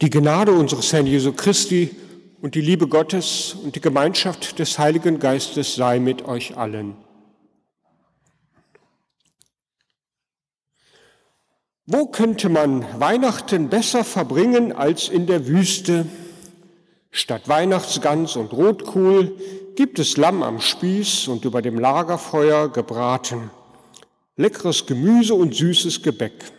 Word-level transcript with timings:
Die 0.00 0.10
Gnade 0.10 0.52
unseres 0.52 0.92
Herrn 0.92 1.08
Jesu 1.08 1.32
Christi 1.32 1.90
und 2.40 2.54
die 2.54 2.60
Liebe 2.60 2.86
Gottes 2.86 3.56
und 3.64 3.74
die 3.74 3.80
Gemeinschaft 3.80 4.60
des 4.60 4.78
Heiligen 4.78 5.18
Geistes 5.18 5.74
sei 5.74 5.98
mit 5.98 6.24
euch 6.24 6.56
allen. 6.56 6.94
Wo 11.84 12.06
könnte 12.06 12.48
man 12.48 12.86
Weihnachten 13.00 13.70
besser 13.70 14.04
verbringen 14.04 14.70
als 14.70 15.08
in 15.08 15.26
der 15.26 15.48
Wüste? 15.48 16.06
Statt 17.10 17.48
Weihnachtsgans 17.48 18.36
und 18.36 18.52
Rotkohl 18.52 19.36
gibt 19.74 19.98
es 19.98 20.16
Lamm 20.16 20.44
am 20.44 20.60
Spieß 20.60 21.26
und 21.26 21.44
über 21.44 21.60
dem 21.60 21.76
Lagerfeuer 21.76 22.68
gebraten, 22.68 23.50
leckeres 24.36 24.86
Gemüse 24.86 25.34
und 25.34 25.56
süßes 25.56 26.04
Gebäck. 26.04 26.52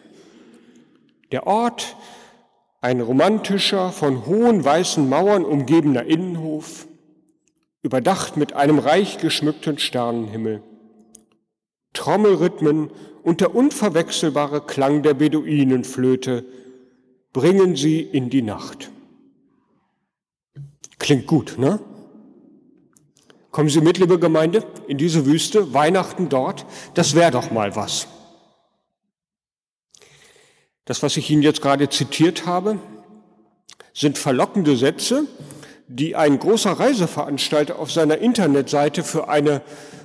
Der 1.32 1.48
Ort 1.48 1.96
ein 2.82 3.02
romantischer, 3.02 3.92
von 3.92 4.26
hohen 4.26 4.64
weißen 4.64 5.08
Mauern 5.08 5.44
umgebener 5.44 6.06
Innenhof, 6.06 6.88
überdacht 7.82 8.38
mit 8.38 8.54
einem 8.54 8.80
reich 8.80 9.18
geschmückten 9.18 9.80
Sternenhimmel. 9.80 10.64
Trommelrhythmen 11.94 12.92
und 13.24 13.42
der 13.42 13.56
unverwechselbare 13.56 14.62
Klang 14.62 15.04
der 15.04 15.14
Beduinenflöte 15.14 16.46
bringen 17.34 17.76
sie 17.76 18.02
in 18.02 18.30
die 18.30 18.42
Nacht. 18.42 18.92
Klingt 21.00 21.28
gut, 21.28 21.58
ne? 21.58 21.80
Kommen 23.52 23.70
Sie 23.70 23.82
mit, 23.82 23.98
liebe 23.98 24.20
Gemeinde, 24.20 24.64
in 24.88 24.98
diese 24.98 25.26
Wüste, 25.26 25.74
Weihnachten 25.74 26.30
dort, 26.30 26.66
das 26.94 27.16
wäre 27.16 27.32
doch 27.32 27.50
mal 27.50 27.76
was. 27.76 28.08
Das, 30.90 31.04
was 31.04 31.18
ich 31.18 31.30
Ihnen 31.30 31.44
jetzt 31.44 31.62
gerade 31.62 31.88
zitiert 31.90 32.48
habe, 32.48 32.80
sind 33.94 34.18
verlockende 34.18 34.76
Sätze, 34.76 35.28
die 35.88 36.16
ein 36.16 36.40
großer 36.40 36.72
Reiseveranstalter 36.72 37.78
auf 37.78 37.92
seiner 37.92 38.18
Internetseite 38.18 39.04
für 39.04 39.30
eine 39.30 39.62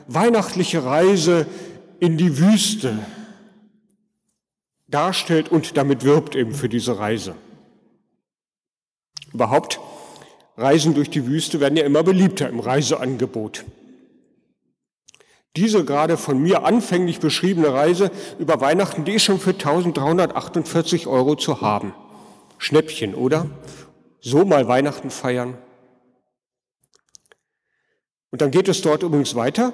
weihnachtliche 0.09 0.85
Reise 0.85 1.47
in 2.01 2.19
die 2.19 2.37
Wüste 2.37 2.99
darstellt 4.87 5.49
und 5.49 5.79
damit 5.79 6.05
wirbt 6.05 6.37
eben 6.37 6.53
für 6.53 6.69
diese 6.69 6.99
Reise. 6.99 7.35
Überhaupt, 9.33 9.81
Reisen 10.59 10.93
durch 10.93 11.09
die 11.09 11.27
Wüste 11.27 11.61
werden 11.61 11.79
ja 11.79 11.85
immer 11.85 12.03
beliebter 12.03 12.51
im 12.51 12.61
Reiseangebot. 12.61 13.65
Diese 15.57 15.85
gerade 15.85 16.17
von 16.17 16.43
mir 16.43 16.65
anfänglich 16.65 17.21
beschriebene 17.21 17.73
Reise 17.73 18.11
über 18.39 18.61
Weihnachten, 18.61 19.05
die 19.05 19.13
ist 19.13 19.23
schon 19.23 19.39
für 19.39 19.51
1348 19.51 21.07
Euro 21.07 21.37
zu 21.37 21.61
haben. 21.61 21.95
Schnäppchen, 22.59 23.15
oder? 23.15 23.49
So 24.21 24.45
mal 24.45 24.67
Weihnachten 24.67 25.11
feiern. 25.11 25.57
Und 28.31 28.41
dann 28.41 28.51
geht 28.51 28.69
es 28.69 28.83
dort 28.83 29.05
übrigens 29.05 29.37
weiter. 29.37 29.73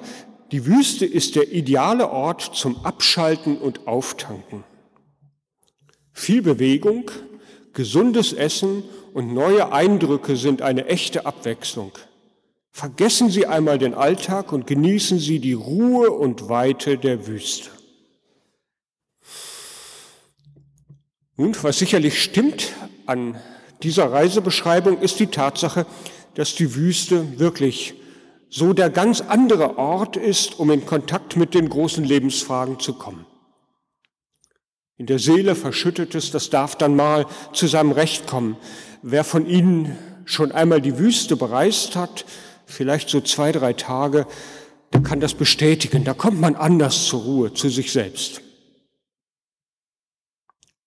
Die 0.51 0.67
Wüste 0.67 1.05
ist 1.05 1.35
der 1.35 1.51
ideale 1.51 2.11
Ort 2.11 2.41
zum 2.53 2.85
Abschalten 2.85 3.57
und 3.57 3.87
Auftanken. 3.87 4.63
Viel 6.13 6.43
Bewegung, 6.43 7.09
gesundes 7.73 8.33
Essen 8.33 8.83
und 9.13 9.33
neue 9.33 9.71
Eindrücke 9.71 10.35
sind 10.35 10.61
eine 10.61 10.85
echte 10.85 11.25
Abwechslung. 11.25 11.91
Vergessen 12.71 13.29
Sie 13.29 13.45
einmal 13.47 13.77
den 13.77 13.93
Alltag 13.93 14.53
und 14.53 14.65
genießen 14.65 15.19
Sie 15.19 15.39
die 15.39 15.53
Ruhe 15.53 16.11
und 16.11 16.49
Weite 16.49 16.97
der 16.97 17.27
Wüste. 17.27 17.69
Nun, 21.35 21.55
was 21.61 21.79
sicherlich 21.79 22.21
stimmt 22.21 22.73
an 23.05 23.39
dieser 23.83 24.11
Reisebeschreibung, 24.11 24.99
ist 24.99 25.19
die 25.19 25.27
Tatsache, 25.27 25.85
dass 26.35 26.55
die 26.55 26.75
Wüste 26.75 27.39
wirklich 27.39 27.95
so 28.49 28.73
der 28.73 28.89
ganz 28.89 29.21
andere 29.21 29.77
Ort 29.77 30.17
ist, 30.17 30.59
um 30.59 30.71
in 30.71 30.85
Kontakt 30.85 31.37
mit 31.37 31.53
den 31.53 31.69
großen 31.69 32.03
Lebensfragen 32.03 32.79
zu 32.79 32.93
kommen. 32.93 33.25
In 34.97 35.07
der 35.07 35.19
Seele 35.19 35.55
verschüttetes, 35.55 36.31
das 36.31 36.49
darf 36.49 36.75
dann 36.75 36.95
mal 36.95 37.25
zu 37.53 37.65
seinem 37.67 37.91
Recht 37.91 38.27
kommen. 38.27 38.57
Wer 39.01 39.23
von 39.23 39.47
Ihnen 39.47 39.97
schon 40.25 40.51
einmal 40.51 40.79
die 40.79 40.99
Wüste 40.99 41.35
bereist 41.35 41.95
hat, 41.95 42.25
vielleicht 42.71 43.09
so 43.09 43.21
zwei, 43.21 43.51
drei 43.51 43.73
Tage, 43.73 44.25
der 44.93 45.01
kann 45.01 45.19
das 45.19 45.33
bestätigen. 45.33 46.03
Da 46.03 46.13
kommt 46.13 46.39
man 46.39 46.55
anders 46.55 47.05
zur 47.05 47.21
Ruhe, 47.21 47.53
zu 47.53 47.69
sich 47.69 47.91
selbst. 47.91 48.41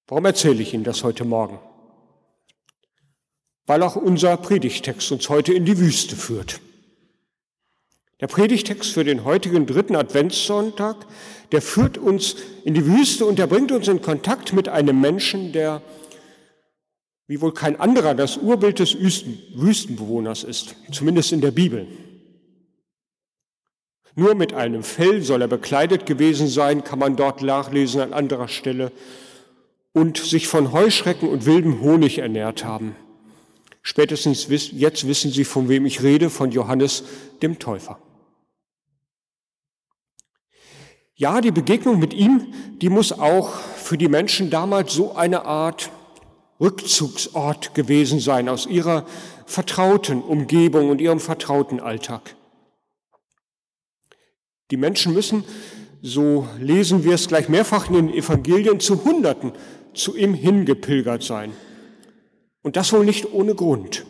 Warum 0.06 0.25
erzähle 0.27 0.62
ich 0.62 0.75
Ihnen 0.75 0.84
das 0.84 1.03
heute 1.03 1.25
Morgen? 1.25 1.59
Weil 3.67 3.83
auch 3.83 3.97
unser 3.97 4.37
Predigtext 4.37 5.11
uns 5.12 5.28
heute 5.31 5.55
in 5.55 5.65
die 5.65 5.78
Wüste 5.78 6.17
führt. 6.17 6.61
Der 8.21 8.27
Predigtext 8.27 8.93
für 8.93 9.05
den 9.05 9.25
heutigen 9.25 9.66
dritten 9.66 9.97
Adventssonntag, 9.97 11.06
der 11.53 11.62
führt 11.62 11.99
uns 11.99 12.37
in 12.65 12.75
die 12.75 12.87
Wüste 12.87 13.25
und 13.25 13.39
der 13.39 13.47
bringt 13.47 13.72
uns 13.72 13.89
in 13.89 14.03
Kontakt 14.03 14.53
mit 14.53 14.69
einem 14.69 15.01
Menschen, 15.01 15.53
der 15.53 15.83
wie 17.26 17.40
wohl 17.40 17.54
kein 17.54 17.78
anderer 17.80 18.14
das 18.14 18.36
Urbild 18.36 18.78
des 18.78 18.96
Wüstenbewohners 19.00 20.44
ist, 20.44 20.76
zumindest 20.92 21.32
in 21.32 21.40
der 21.40 21.50
Bibel. 21.50 21.86
Nur 24.14 24.34
mit 24.34 24.52
einem 24.52 24.82
Fell 24.82 25.22
soll 25.22 25.42
er 25.42 25.48
bekleidet 25.48 26.06
gewesen 26.06 26.46
sein, 26.46 26.84
kann 26.84 26.98
man 26.98 27.16
dort 27.16 27.42
nachlesen 27.42 28.00
an 28.00 28.12
anderer 28.12 28.48
Stelle, 28.48 28.92
und 29.92 30.18
sich 30.18 30.48
von 30.48 30.72
Heuschrecken 30.72 31.28
und 31.28 31.46
wildem 31.46 31.80
Honig 31.80 32.18
ernährt 32.18 32.64
haben. 32.64 32.96
Spätestens 33.82 34.48
jetzt 34.48 35.06
wissen 35.06 35.30
Sie, 35.30 35.44
von 35.44 35.68
wem 35.68 35.86
ich 35.86 36.02
rede, 36.02 36.30
von 36.30 36.50
Johannes 36.50 37.04
dem 37.42 37.58
Täufer. 37.58 37.98
Ja, 41.16 41.41
die 41.41 41.52
Begegnung 41.52 42.00
mit 42.00 42.12
ihm, 42.12 42.52
die 42.80 42.88
muss 42.88 43.12
auch 43.12 43.54
für 43.54 43.96
die 43.96 44.08
Menschen 44.08 44.50
damals 44.50 44.94
so 44.94 45.14
eine 45.14 45.44
Art 45.44 45.91
Rückzugsort 46.60 47.75
gewesen 47.75 48.20
sein 48.20 48.48
aus 48.48 48.66
ihrer 48.66 49.06
vertrauten 49.47 50.22
Umgebung 50.22 50.91
und 50.91 51.00
ihrem 51.00 51.20
vertrauten 51.20 51.81
Alltag. 51.81 52.37
Die 54.70 54.76
Menschen 54.76 55.12
müssen, 55.12 55.44
so 56.00 56.48
lesen 56.59 57.04
wir 57.04 57.15
es 57.15 57.28
gleich 57.28 57.48
mehrfach 57.48 57.88
in 57.88 57.94
den 57.94 58.15
Evangelien, 58.15 58.81
zu 58.81 59.04
Hunderten 59.04 59.53
zu 59.94 60.16
ihm 60.16 60.34
hingepilgert 60.34 61.22
sein. 61.22 61.53
Und 62.62 62.76
das 62.76 62.92
wohl 62.92 63.04
nicht 63.04 63.32
ohne 63.32 63.54
Grund. 63.54 64.06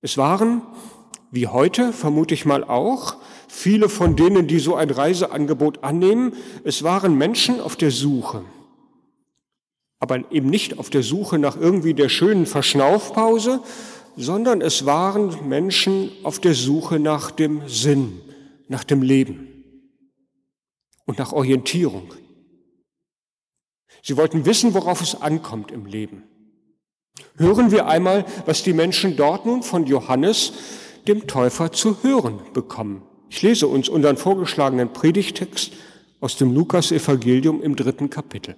Es 0.00 0.16
waren, 0.16 0.62
wie 1.30 1.46
heute 1.46 1.92
vermute 1.92 2.34
ich 2.34 2.44
mal 2.44 2.64
auch, 2.64 3.16
viele 3.48 3.88
von 3.88 4.16
denen, 4.16 4.48
die 4.48 4.58
so 4.58 4.74
ein 4.74 4.90
Reiseangebot 4.90 5.84
annehmen, 5.84 6.34
es 6.64 6.82
waren 6.82 7.16
Menschen 7.16 7.60
auf 7.60 7.76
der 7.76 7.90
Suche 7.90 8.44
aber 10.02 10.32
eben 10.32 10.50
nicht 10.50 10.80
auf 10.80 10.90
der 10.90 11.04
Suche 11.04 11.38
nach 11.38 11.56
irgendwie 11.56 11.94
der 11.94 12.08
schönen 12.08 12.44
Verschnaufpause, 12.44 13.62
sondern 14.16 14.60
es 14.60 14.84
waren 14.84 15.48
Menschen 15.48 16.10
auf 16.24 16.40
der 16.40 16.54
Suche 16.54 16.98
nach 16.98 17.30
dem 17.30 17.68
Sinn, 17.68 18.20
nach 18.66 18.82
dem 18.82 19.00
Leben 19.00 19.46
und 21.06 21.20
nach 21.20 21.32
Orientierung. 21.32 22.12
Sie 24.02 24.16
wollten 24.16 24.44
wissen, 24.44 24.74
worauf 24.74 25.02
es 25.02 25.22
ankommt 25.22 25.70
im 25.70 25.86
Leben. 25.86 26.24
Hören 27.36 27.70
wir 27.70 27.86
einmal, 27.86 28.24
was 28.44 28.64
die 28.64 28.72
Menschen 28.72 29.14
dort 29.14 29.46
nun 29.46 29.62
von 29.62 29.86
Johannes, 29.86 30.52
dem 31.06 31.28
Täufer, 31.28 31.70
zu 31.70 32.02
hören 32.02 32.40
bekommen. 32.52 33.02
Ich 33.30 33.40
lese 33.42 33.68
uns 33.68 33.88
unseren 33.88 34.16
vorgeschlagenen 34.16 34.92
Predigtext 34.92 35.72
aus 36.18 36.36
dem 36.36 36.52
Lukas-Evangelium 36.52 37.62
im 37.62 37.76
dritten 37.76 38.10
Kapitel. 38.10 38.56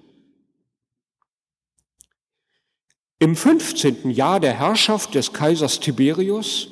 Im 3.25 3.37
15. 3.37 4.11
Jahr 4.11 4.39
der 4.39 4.53
Herrschaft 4.53 5.15
des 5.15 5.33
Kaisers 5.33 5.81
Tiberius, 5.81 6.69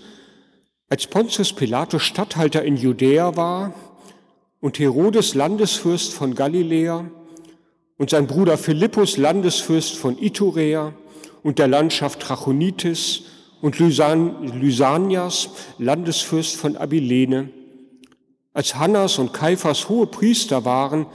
als 0.91 1.07
Pontius 1.07 1.55
Pilatus 1.55 2.03
Statthalter 2.03 2.63
in 2.63 2.77
Judäa 2.77 3.37
war 3.37 3.73
und 4.61 4.79
Herodes 4.79 5.35
Landesfürst 5.35 6.13
von 6.13 6.35
Galiläa 6.35 7.07
und 7.97 8.11
sein 8.11 8.27
Bruder 8.27 8.59
Philippus 8.59 9.17
Landesfürst 9.17 9.97
von 9.97 10.23
Iturea 10.23 10.93
und 11.43 11.59
der 11.59 11.69
Landschaft 11.69 12.21
Trachonitis 12.21 13.23
und 13.63 13.79
Lysan, 13.79 14.61
Lysanias 14.61 15.49
Landesfürst 15.79 16.57
von 16.57 16.77
Abilene, 16.77 17.49
als 18.53 18.75
Hannas 18.75 19.19
und 19.19 19.33
Kaiphas 19.33 19.89
hohe 19.89 20.07
Priester 20.07 20.67
waren, 20.67 21.07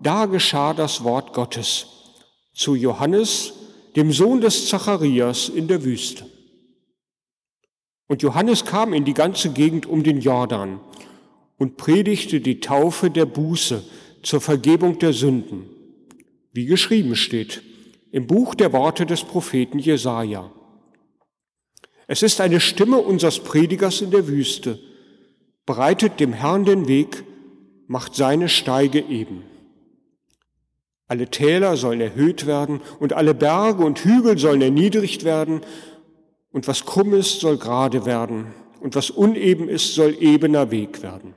da 0.00 0.26
geschah 0.26 0.74
das 0.74 1.04
Wort 1.04 1.32
Gottes 1.32 1.86
zu 2.52 2.74
Johannes, 2.74 3.52
dem 3.96 4.12
Sohn 4.12 4.40
des 4.40 4.68
Zacharias 4.68 5.48
in 5.48 5.68
der 5.68 5.84
Wüste. 5.84 6.26
Und 8.06 8.22
Johannes 8.22 8.64
kam 8.64 8.92
in 8.92 9.04
die 9.04 9.14
ganze 9.14 9.52
Gegend 9.52 9.86
um 9.86 10.02
den 10.02 10.20
Jordan 10.20 10.80
und 11.58 11.76
predigte 11.76 12.40
die 12.40 12.60
Taufe 12.60 13.10
der 13.10 13.26
Buße 13.26 13.84
zur 14.22 14.40
Vergebung 14.40 14.98
der 14.98 15.12
Sünden, 15.12 15.64
wie 16.52 16.66
geschrieben 16.66 17.16
steht 17.16 17.62
im 18.12 18.26
Buch 18.26 18.54
der 18.54 18.72
Worte 18.72 19.06
des 19.06 19.22
Propheten 19.22 19.78
Jesaja. 19.78 20.50
Es 22.06 22.22
ist 22.22 22.40
eine 22.40 22.60
Stimme 22.60 22.98
unseres 22.98 23.38
Predigers 23.38 24.00
in 24.00 24.10
der 24.10 24.26
Wüste. 24.26 24.80
Bereitet 25.64 26.18
dem 26.18 26.32
Herrn 26.32 26.64
den 26.64 26.88
Weg, 26.88 27.22
macht 27.86 28.16
seine 28.16 28.48
Steige 28.48 29.00
eben. 29.00 29.44
Alle 31.10 31.26
Täler 31.26 31.76
sollen 31.76 32.00
erhöht 32.00 32.46
werden 32.46 32.80
und 33.00 33.14
alle 33.14 33.34
Berge 33.34 33.84
und 33.84 33.98
Hügel 33.98 34.38
sollen 34.38 34.62
erniedrigt 34.62 35.24
werden 35.24 35.62
und 36.52 36.68
was 36.68 36.84
krumm 36.84 37.14
ist, 37.14 37.40
soll 37.40 37.58
gerade 37.58 38.06
werden 38.06 38.54
und 38.80 38.94
was 38.94 39.10
uneben 39.10 39.68
ist, 39.68 39.96
soll 39.96 40.16
ebener 40.20 40.70
Weg 40.70 41.02
werden. 41.02 41.34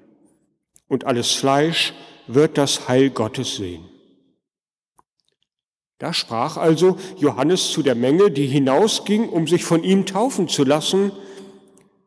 Und 0.87 1.05
alles 1.05 1.31
Fleisch 1.31 1.95
wird 2.27 2.59
das 2.59 2.87
Heil 2.87 3.09
Gottes 3.09 3.55
sehen. 3.55 3.83
Da 5.97 6.13
sprach 6.13 6.57
also 6.57 6.97
Johannes 7.17 7.71
zu 7.71 7.81
der 7.81 7.95
Menge, 7.95 8.29
die 8.29 8.45
hinausging, 8.45 9.27
um 9.27 9.47
sich 9.47 9.63
von 9.63 9.83
ihm 9.83 10.05
taufen 10.05 10.47
zu 10.49 10.65
lassen, 10.65 11.11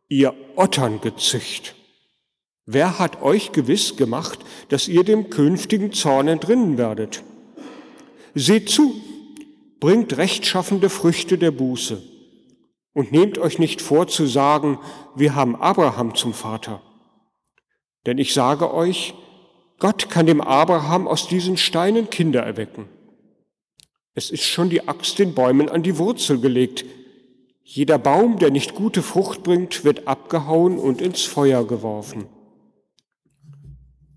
ihr 0.08 0.34
Otterngezücht. 0.54 1.74
Wer 2.64 3.00
hat 3.00 3.22
euch 3.22 3.50
gewiss 3.50 3.96
gemacht, 3.96 4.38
dass 4.68 4.86
ihr 4.86 5.02
dem 5.02 5.30
künftigen 5.30 5.90
Zorn 5.92 6.28
entrinnen 6.28 6.78
werdet? 6.78 7.24
Seht 8.38 8.68
zu, 8.68 8.94
bringt 9.80 10.18
rechtschaffende 10.18 10.90
Früchte 10.90 11.38
der 11.38 11.52
Buße 11.52 12.02
und 12.92 13.10
nehmt 13.10 13.38
euch 13.38 13.58
nicht 13.58 13.80
vor 13.80 14.08
zu 14.08 14.26
sagen, 14.26 14.78
wir 15.14 15.34
haben 15.34 15.56
Abraham 15.56 16.14
zum 16.14 16.34
Vater. 16.34 16.82
Denn 18.04 18.18
ich 18.18 18.34
sage 18.34 18.74
euch, 18.74 19.14
Gott 19.78 20.10
kann 20.10 20.26
dem 20.26 20.42
Abraham 20.42 21.08
aus 21.08 21.28
diesen 21.28 21.56
Steinen 21.56 22.10
Kinder 22.10 22.42
erwecken. 22.42 22.90
Es 24.14 24.30
ist 24.30 24.44
schon 24.44 24.68
die 24.68 24.86
Axt 24.86 25.18
den 25.18 25.32
Bäumen 25.32 25.70
an 25.70 25.82
die 25.82 25.96
Wurzel 25.96 26.38
gelegt. 26.38 26.84
Jeder 27.64 27.96
Baum, 27.96 28.38
der 28.38 28.50
nicht 28.50 28.74
gute 28.74 29.02
Frucht 29.02 29.44
bringt, 29.44 29.82
wird 29.82 30.06
abgehauen 30.06 30.78
und 30.78 31.00
ins 31.00 31.22
Feuer 31.22 31.66
geworfen. 31.66 32.26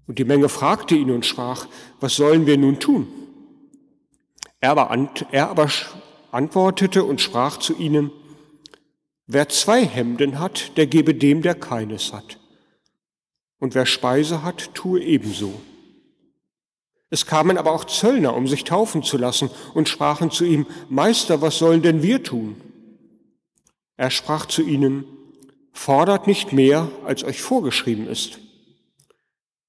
Und 0.07 0.19
die 0.19 0.25
Menge 0.25 0.49
fragte 0.49 0.95
ihn 0.95 1.09
und 1.09 1.25
sprach, 1.25 1.67
was 2.01 2.17
sollen 2.17 2.45
wir 2.47 2.57
nun 2.57 2.79
tun? 2.79 3.07
Er 4.61 4.71
aber, 4.71 5.09
er 5.31 5.55
antwortete 6.31 7.03
und 7.03 7.21
sprach 7.21 7.57
zu 7.57 7.77
ihnen, 7.77 8.11
wer 9.27 9.47
zwei 9.49 9.85
Hemden 9.85 10.39
hat, 10.39 10.77
der 10.77 10.87
gebe 10.87 11.15
dem, 11.15 11.41
der 11.41 11.55
keines 11.55 12.13
hat. 12.13 12.39
Und 13.59 13.75
wer 13.75 13.85
Speise 13.85 14.43
hat, 14.43 14.73
tue 14.73 15.01
ebenso. 15.01 15.61
Es 17.09 17.25
kamen 17.25 17.57
aber 17.57 17.71
auch 17.71 17.85
Zöllner, 17.85 18.35
um 18.35 18.47
sich 18.47 18.63
taufen 18.63 19.01
zu 19.01 19.17
lassen, 19.17 19.49
und 19.73 19.89
sprachen 19.89 20.29
zu 20.29 20.45
ihm, 20.45 20.67
Meister, 20.89 21.41
was 21.41 21.57
sollen 21.57 21.81
denn 21.81 22.03
wir 22.03 22.23
tun? 22.23 22.61
Er 23.97 24.11
sprach 24.11 24.45
zu 24.45 24.61
ihnen, 24.61 25.05
fordert 25.73 26.27
nicht 26.27 26.53
mehr, 26.53 26.89
als 27.05 27.23
euch 27.23 27.41
vorgeschrieben 27.41 28.07
ist. 28.07 28.39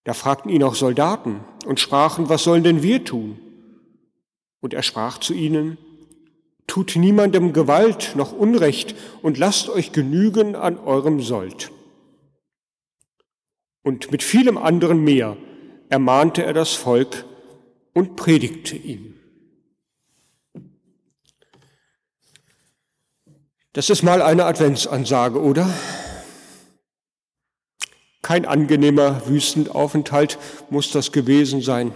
Da 0.04 0.14
fragten 0.14 0.50
ihn 0.50 0.62
auch 0.62 0.74
Soldaten 0.74 1.40
und 1.64 1.80
sprachen, 1.80 2.28
was 2.28 2.44
sollen 2.44 2.62
denn 2.62 2.82
wir 2.82 3.04
tun? 3.04 3.38
Und 4.60 4.74
er 4.74 4.82
sprach 4.82 5.18
zu 5.18 5.32
ihnen, 5.34 5.78
tut 6.66 6.94
niemandem 6.96 7.52
Gewalt 7.52 8.14
noch 8.14 8.32
Unrecht 8.32 8.94
und 9.22 9.38
lasst 9.38 9.68
euch 9.68 9.92
genügen 9.92 10.54
an 10.54 10.78
eurem 10.78 11.20
Sold. 11.20 11.72
Und 13.82 14.12
mit 14.12 14.22
vielem 14.22 14.56
anderen 14.58 15.02
mehr 15.02 15.36
ermahnte 15.88 16.44
er 16.44 16.52
das 16.52 16.74
Volk 16.74 17.24
und 17.92 18.16
predigte 18.16 18.76
ihm. 18.76 19.14
Das 23.72 23.88
ist 23.88 24.02
mal 24.02 24.20
eine 24.20 24.44
Adventsansage, 24.46 25.40
oder? 25.40 25.72
Kein 28.22 28.44
angenehmer 28.44 29.26
Wüstenaufenthalt 29.26 30.38
muss 30.70 30.92
das 30.92 31.12
gewesen 31.12 31.62
sein. 31.62 31.92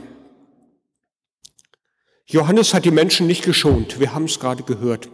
Johannes 2.26 2.72
hat 2.72 2.84
die 2.84 2.90
Menschen 2.90 3.26
nicht 3.26 3.44
geschont, 3.44 4.00
wir 4.00 4.14
haben 4.14 4.24
es 4.24 4.40
gerade 4.40 4.62
gehört. 4.62 5.08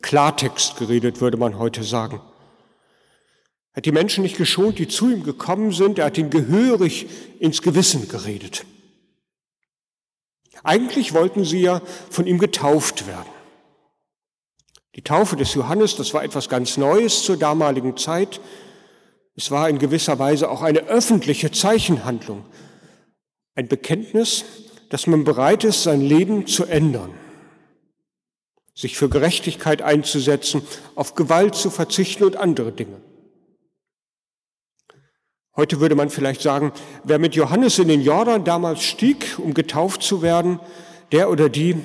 Klartext 0.00 0.76
geredet, 0.76 1.20
würde 1.20 1.36
man 1.36 1.58
heute 1.58 1.84
sagen. 1.84 2.20
Er 3.72 3.76
hat 3.76 3.86
die 3.86 3.92
Menschen 3.92 4.22
nicht 4.22 4.36
geschont, 4.36 4.78
die 4.78 4.88
zu 4.88 5.10
ihm 5.10 5.22
gekommen 5.22 5.72
sind, 5.72 5.98
er 5.98 6.06
hat 6.06 6.18
ihnen 6.18 6.30
gehörig 6.30 7.06
ins 7.38 7.62
Gewissen 7.62 8.08
geredet. 8.08 8.64
Eigentlich 10.62 11.14
wollten 11.14 11.44
sie 11.44 11.60
ja 11.60 11.80
von 12.10 12.26
ihm 12.26 12.38
getauft 12.38 13.06
werden. 13.06 13.30
Die 14.94 15.02
Taufe 15.02 15.36
des 15.36 15.54
Johannes, 15.54 15.96
das 15.96 16.12
war 16.12 16.22
etwas 16.22 16.48
ganz 16.48 16.76
Neues 16.76 17.24
zur 17.24 17.38
damaligen 17.38 17.96
Zeit. 17.96 18.40
Es 19.34 19.50
war 19.50 19.68
in 19.68 19.78
gewisser 19.78 20.18
Weise 20.18 20.50
auch 20.50 20.62
eine 20.62 20.80
öffentliche 20.80 21.50
Zeichenhandlung, 21.50 22.44
ein 23.54 23.68
Bekenntnis, 23.68 24.44
dass 24.92 25.06
man 25.06 25.24
bereit 25.24 25.64
ist, 25.64 25.84
sein 25.84 26.02
Leben 26.02 26.46
zu 26.46 26.66
ändern, 26.66 27.14
sich 28.74 28.98
für 28.98 29.08
Gerechtigkeit 29.08 29.80
einzusetzen, 29.80 30.60
auf 30.96 31.14
Gewalt 31.14 31.54
zu 31.54 31.70
verzichten 31.70 32.24
und 32.24 32.36
andere 32.36 32.72
Dinge. 32.72 33.00
Heute 35.56 35.80
würde 35.80 35.94
man 35.94 36.10
vielleicht 36.10 36.42
sagen, 36.42 36.72
wer 37.04 37.18
mit 37.18 37.34
Johannes 37.34 37.78
in 37.78 37.88
den 37.88 38.02
Jordan 38.02 38.44
damals 38.44 38.82
stieg, 38.82 39.38
um 39.38 39.54
getauft 39.54 40.02
zu 40.02 40.20
werden, 40.20 40.60
der 41.10 41.30
oder 41.30 41.48
die 41.48 41.76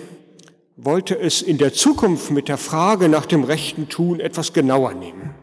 wollte 0.75 1.17
es 1.17 1.41
in 1.41 1.57
der 1.57 1.71
Zukunft 1.71 2.29
mit 2.31 2.49
der 2.49 2.57
Frage 2.57 3.07
nach 3.07 3.25
dem 3.25 3.45
rechten 3.45 3.87
Tun 3.87 4.19
etwas 4.19 4.51
genauer 4.51 4.93
nehmen. 4.93 5.33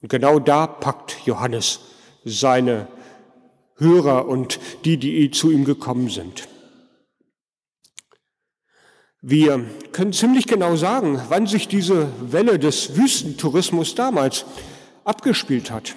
Und 0.00 0.10
genau 0.10 0.38
da 0.38 0.68
packt 0.68 1.26
Johannes 1.26 1.80
seine 2.24 2.86
Hörer 3.76 4.28
und 4.28 4.60
die, 4.84 4.96
die 4.96 5.30
zu 5.30 5.50
ihm 5.50 5.64
gekommen 5.64 6.08
sind. 6.08 6.48
Wir 9.20 9.64
können 9.92 10.12
ziemlich 10.12 10.46
genau 10.46 10.76
sagen, 10.76 11.20
wann 11.28 11.46
sich 11.46 11.66
diese 11.66 12.08
Welle 12.20 12.58
des 12.58 12.96
Wüstentourismus 12.96 13.94
damals 13.94 14.44
abgespielt 15.04 15.70
hat. 15.70 15.96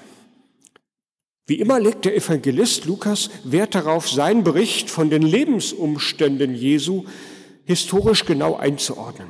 Wie 1.45 1.59
immer 1.59 1.79
legt 1.79 2.05
der 2.05 2.15
Evangelist 2.15 2.85
Lukas 2.85 3.29
Wert 3.43 3.75
darauf, 3.75 4.09
seinen 4.09 4.43
Bericht 4.43 4.89
von 4.89 5.09
den 5.09 5.21
Lebensumständen 5.21 6.55
Jesu 6.55 7.05
historisch 7.65 8.25
genau 8.25 8.55
einzuordnen. 8.55 9.29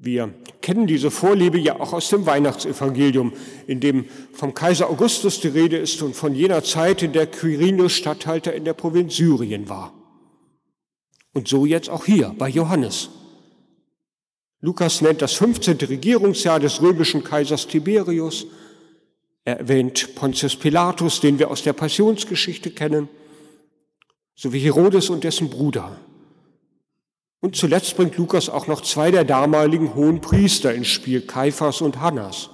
Wir 0.00 0.32
kennen 0.62 0.86
diese 0.86 1.10
Vorliebe 1.10 1.58
ja 1.58 1.80
auch 1.80 1.92
aus 1.92 2.08
dem 2.08 2.24
Weihnachtsevangelium, 2.24 3.32
in 3.66 3.80
dem 3.80 4.04
vom 4.32 4.54
Kaiser 4.54 4.88
Augustus 4.88 5.40
die 5.40 5.48
Rede 5.48 5.76
ist 5.76 6.02
und 6.02 6.14
von 6.14 6.34
jener 6.34 6.62
Zeit, 6.62 7.02
in 7.02 7.12
der 7.12 7.26
Quirinus 7.26 7.92
Statthalter 7.92 8.54
in 8.54 8.64
der 8.64 8.74
Provinz 8.74 9.16
Syrien 9.16 9.68
war. 9.68 9.92
Und 11.32 11.48
so 11.48 11.66
jetzt 11.66 11.90
auch 11.90 12.04
hier 12.04 12.34
bei 12.38 12.48
Johannes. 12.48 13.10
Lukas 14.60 15.02
nennt 15.02 15.22
das 15.22 15.34
15. 15.34 15.78
Regierungsjahr 15.78 16.60
des 16.60 16.80
römischen 16.80 17.24
Kaisers 17.24 17.66
Tiberius. 17.66 18.46
Er 19.44 19.58
erwähnt 19.58 20.14
Pontius 20.14 20.56
Pilatus, 20.56 21.20
den 21.20 21.38
wir 21.38 21.50
aus 21.50 21.62
der 21.62 21.72
Passionsgeschichte 21.72 22.70
kennen, 22.70 23.08
sowie 24.36 24.60
Herodes 24.60 25.10
und 25.10 25.24
dessen 25.24 25.50
Bruder. 25.50 25.96
Und 27.40 27.56
zuletzt 27.56 27.96
bringt 27.96 28.16
Lukas 28.16 28.48
auch 28.48 28.66
noch 28.66 28.80
zwei 28.80 29.10
der 29.10 29.24
damaligen 29.24 29.94
hohen 29.94 30.20
Priester 30.20 30.74
ins 30.74 30.88
Spiel, 30.88 31.20
Kaiphas 31.20 31.80
und 31.80 32.00
Hannas. 32.00 32.50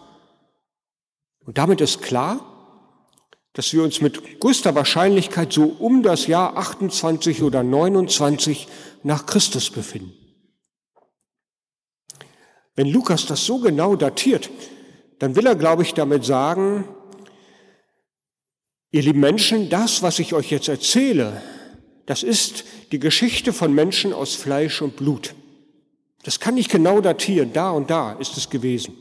Und 1.44 1.58
damit 1.58 1.80
ist 1.80 2.02
klar, 2.02 2.54
dass 3.54 3.72
wir 3.72 3.82
uns 3.82 4.00
mit 4.00 4.40
größter 4.40 4.74
Wahrscheinlichkeit 4.74 5.52
so 5.52 5.64
um 5.64 6.02
das 6.02 6.26
Jahr 6.26 6.56
28 6.56 7.42
oder 7.42 7.62
29 7.62 8.68
nach 9.04 9.26
Christus 9.26 9.70
befinden. 9.70 10.12
Wenn 12.74 12.88
Lukas 12.88 13.26
das 13.26 13.46
so 13.46 13.60
genau 13.60 13.94
datiert, 13.94 14.50
dann 15.20 15.36
will 15.36 15.46
er, 15.46 15.54
glaube 15.54 15.82
ich, 15.82 15.94
damit 15.94 16.24
sagen, 16.24 16.88
ihr 18.90 19.02
lieben 19.02 19.20
Menschen, 19.20 19.70
das, 19.70 20.02
was 20.02 20.18
ich 20.18 20.34
euch 20.34 20.50
jetzt 20.50 20.68
erzähle, 20.68 21.40
das 22.06 22.24
ist 22.24 22.64
die 22.94 23.00
Geschichte 23.00 23.52
von 23.52 23.74
Menschen 23.74 24.12
aus 24.12 24.36
Fleisch 24.36 24.80
und 24.80 24.94
Blut. 24.94 25.34
Das 26.22 26.38
kann 26.38 26.56
ich 26.56 26.68
genau 26.68 27.00
datieren. 27.00 27.52
Da 27.52 27.72
und 27.72 27.90
da 27.90 28.12
ist 28.12 28.36
es 28.36 28.50
gewesen. 28.50 28.94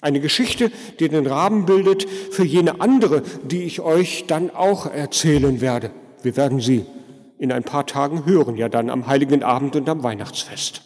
Eine 0.00 0.20
Geschichte, 0.20 0.72
die 0.98 1.10
den 1.10 1.26
Rahmen 1.26 1.66
bildet 1.66 2.08
für 2.08 2.46
jene 2.46 2.80
andere, 2.80 3.22
die 3.44 3.64
ich 3.64 3.82
euch 3.82 4.24
dann 4.26 4.48
auch 4.48 4.86
erzählen 4.86 5.60
werde. 5.60 5.90
Wir 6.22 6.34
werden 6.38 6.60
sie 6.60 6.86
in 7.36 7.52
ein 7.52 7.62
paar 7.62 7.84
Tagen 7.84 8.24
hören, 8.24 8.56
ja 8.56 8.70
dann 8.70 8.88
am 8.88 9.06
Heiligen 9.06 9.42
Abend 9.42 9.76
und 9.76 9.86
am 9.86 10.02
Weihnachtsfest. 10.02 10.80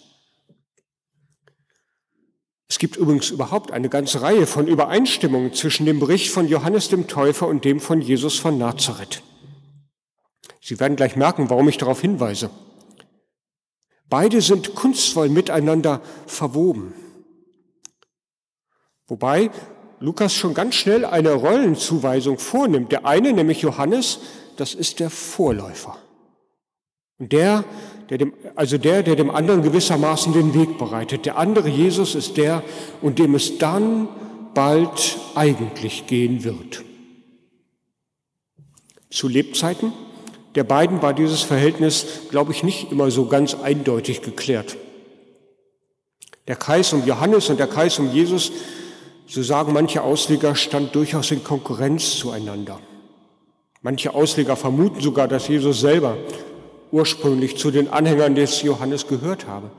Es 2.68 2.80
gibt 2.80 2.96
übrigens 2.96 3.30
überhaupt 3.30 3.70
eine 3.70 3.90
ganze 3.90 4.22
Reihe 4.22 4.48
von 4.48 4.66
Übereinstimmungen 4.66 5.54
zwischen 5.54 5.86
dem 5.86 6.00
Bericht 6.00 6.30
von 6.30 6.48
Johannes 6.48 6.88
dem 6.88 7.06
Täufer 7.06 7.46
und 7.46 7.64
dem 7.64 7.78
von 7.78 8.00
Jesus 8.00 8.40
von 8.40 8.58
Nazareth. 8.58 9.22
Sie 10.64 10.78
werden 10.78 10.96
gleich 10.96 11.16
merken, 11.16 11.50
warum 11.50 11.68
ich 11.68 11.76
darauf 11.76 12.00
hinweise. 12.00 12.48
Beide 14.08 14.40
sind 14.40 14.76
kunstvoll 14.76 15.28
miteinander 15.28 16.00
verwoben. 16.26 16.94
Wobei 19.08 19.50
Lukas 19.98 20.34
schon 20.34 20.54
ganz 20.54 20.76
schnell 20.76 21.04
eine 21.04 21.32
Rollenzuweisung 21.32 22.38
vornimmt. 22.38 22.92
Der 22.92 23.04
eine, 23.06 23.32
nämlich 23.32 23.62
Johannes, 23.62 24.20
das 24.56 24.74
ist 24.74 25.00
der 25.00 25.10
Vorläufer. 25.10 25.98
Und 27.18 27.32
der, 27.32 27.64
der 28.08 28.18
dem, 28.18 28.32
also 28.54 28.78
der, 28.78 29.02
der 29.02 29.16
dem 29.16 29.30
anderen 29.30 29.62
gewissermaßen 29.62 30.32
den 30.32 30.54
Weg 30.54 30.78
bereitet. 30.78 31.26
Der 31.26 31.38
andere 31.38 31.68
Jesus 31.68 32.14
ist 32.14 32.36
der, 32.36 32.62
und 33.00 33.18
dem 33.18 33.34
es 33.34 33.58
dann 33.58 34.08
bald 34.54 35.18
eigentlich 35.34 36.06
gehen 36.06 36.44
wird. 36.44 36.84
Zu 39.10 39.26
Lebzeiten 39.26 39.92
der 40.54 40.64
beiden 40.64 41.00
war 41.00 41.14
dieses 41.14 41.42
Verhältnis, 41.42 42.06
glaube 42.30 42.52
ich, 42.52 42.62
nicht 42.62 42.92
immer 42.92 43.10
so 43.10 43.26
ganz 43.26 43.54
eindeutig 43.54 44.22
geklärt. 44.22 44.76
Der 46.48 46.56
Kreis 46.56 46.92
um 46.92 47.06
Johannes 47.06 47.48
und 47.48 47.58
der 47.58 47.68
Kreis 47.68 47.98
um 47.98 48.12
Jesus, 48.12 48.52
so 49.26 49.42
sagen 49.42 49.72
manche 49.72 50.02
Ausleger, 50.02 50.54
stand 50.54 50.94
durchaus 50.94 51.30
in 51.30 51.42
Konkurrenz 51.42 52.16
zueinander. 52.16 52.80
Manche 53.80 54.14
Ausleger 54.14 54.56
vermuten 54.56 55.00
sogar, 55.00 55.28
dass 55.28 55.48
Jesus 55.48 55.80
selber 55.80 56.16
ursprünglich 56.90 57.56
zu 57.56 57.70
den 57.70 57.88
Anhängern 57.88 58.34
des 58.34 58.62
Johannes 58.62 59.06
gehört 59.08 59.46
habe. 59.46 59.70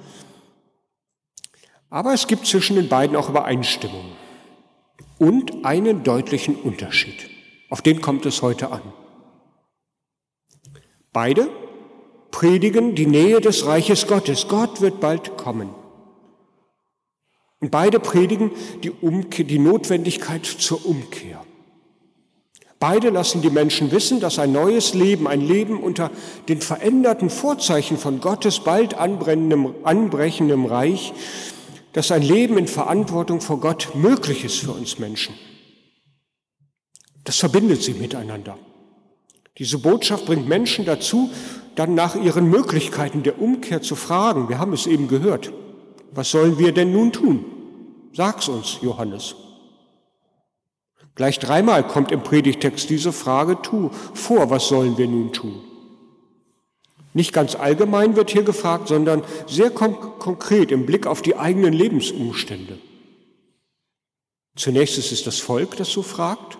Aber 1.89 2.13
es 2.13 2.25
gibt 2.25 2.47
zwischen 2.47 2.75
den 2.75 2.89
beiden 2.89 3.15
auch 3.15 3.29
Übereinstimmungen 3.29 4.13
und 5.19 5.63
einen 5.63 6.03
deutlichen 6.03 6.55
Unterschied. 6.55 7.29
Auf 7.69 7.81
den 7.83 8.01
kommt 8.01 8.25
es 8.25 8.41
heute 8.41 8.71
an. 8.71 8.81
Beide 11.13 11.47
predigen 12.31 12.95
die 12.95 13.05
Nähe 13.05 13.39
des 13.39 13.65
Reiches 13.67 14.07
Gottes. 14.07 14.47
Gott 14.47 14.81
wird 14.81 14.99
bald 14.99 15.37
kommen. 15.37 15.69
Und 17.59 17.69
beide 17.69 17.99
predigen 17.99 18.51
die, 18.83 18.91
Umkehr, 18.91 19.45
die 19.45 19.59
Notwendigkeit 19.59 20.45
zur 20.45 20.85
Umkehr. 20.85 21.45
Beide 22.79 23.11
lassen 23.11 23.41
die 23.41 23.49
Menschen 23.49 23.91
wissen, 23.93 24.19
dass 24.19 24.39
ein 24.39 24.51
neues 24.51 24.93
Leben, 24.93 25.25
ein 25.25 25.39
Leben 25.39 25.81
unter 25.81 26.11
den 26.49 26.59
veränderten 26.59 27.29
Vorzeichen 27.29 27.97
von 27.97 28.19
Gottes 28.19 28.59
bald 28.59 28.95
anbrechendem 28.95 30.65
Reich, 30.65 31.13
dass 31.93 32.11
ein 32.11 32.23
Leben 32.23 32.57
in 32.57 32.67
Verantwortung 32.67 33.39
vor 33.39 33.61
Gott 33.61 33.91
möglich 33.93 34.43
ist 34.43 34.59
für 34.59 34.71
uns 34.71 34.99
Menschen. 34.99 35.35
Das 37.23 37.37
verbindet 37.37 37.81
sie 37.81 37.93
miteinander. 37.93 38.57
Diese 39.57 39.77
Botschaft 39.77 40.25
bringt 40.25 40.47
Menschen 40.47 40.85
dazu, 40.85 41.29
dann 41.75 41.95
nach 41.95 42.15
ihren 42.15 42.49
Möglichkeiten 42.49 43.23
der 43.23 43.41
Umkehr 43.41 43.81
zu 43.81 43.95
fragen. 43.95 44.49
Wir 44.49 44.59
haben 44.59 44.73
es 44.73 44.87
eben 44.87 45.07
gehört. 45.07 45.51
Was 46.11 46.31
sollen 46.31 46.59
wir 46.59 46.71
denn 46.71 46.91
nun 46.91 47.11
tun? 47.11 47.45
Sag's 48.13 48.47
uns, 48.47 48.79
Johannes. 48.81 49.35
Gleich 51.15 51.37
dreimal 51.39 51.87
kommt 51.87 52.11
im 52.11 52.23
Predigtext 52.23 52.89
diese 52.89 53.11
Frage 53.11 53.57
vor, 54.13 54.49
was 54.49 54.67
sollen 54.67 54.97
wir 54.97 55.07
nun 55.07 55.31
tun? 55.31 55.61
Nicht 57.13 57.33
ganz 57.33 57.55
allgemein 57.55 58.15
wird 58.15 58.31
hier 58.31 58.41
gefragt, 58.41 58.87
sondern 58.87 59.23
sehr 59.45 59.69
konkret 59.69 60.71
im 60.71 60.87
Blick 60.87 61.05
auf 61.05 61.21
die 61.21 61.35
eigenen 61.35 61.73
Lebensumstände. 61.73 62.79
Zunächst 64.55 64.97
ist 64.97 65.11
es 65.11 65.23
das 65.23 65.39
Volk, 65.39 65.77
das 65.77 65.89
so 65.89 66.01
fragt. 66.01 66.57